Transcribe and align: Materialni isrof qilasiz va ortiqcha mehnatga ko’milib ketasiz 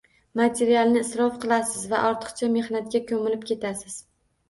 Materialni 0.39 0.99
isrof 1.09 1.37
qilasiz 1.45 1.85
va 1.93 2.01
ortiqcha 2.09 2.53
mehnatga 2.57 3.07
ko’milib 3.15 3.49
ketasiz 3.55 4.05